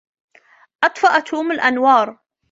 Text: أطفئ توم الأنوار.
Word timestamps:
أطفئ 0.83 1.21
توم 1.21 1.51
الأنوار. 1.51 2.17